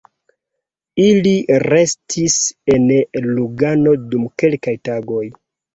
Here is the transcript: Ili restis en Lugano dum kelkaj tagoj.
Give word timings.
Ili 1.03 1.33
restis 1.65 2.39
en 2.79 2.91
Lugano 3.37 3.97
dum 4.11 4.29
kelkaj 4.43 4.81
tagoj. 4.91 5.25